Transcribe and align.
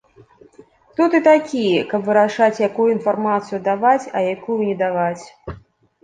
Хто 0.91 1.03
ты 1.15 1.19
такі, 1.27 1.65
каб 1.91 2.07
вырашаць, 2.09 2.61
якую 2.67 2.85
інфармацыю 2.93 3.59
даваць, 3.67 4.09
а 4.17 4.23
якую 4.35 4.57
не 4.63 4.73
даваць? 4.81 5.25